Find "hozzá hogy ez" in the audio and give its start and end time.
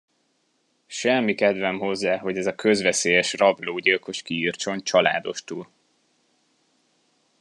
1.79-2.45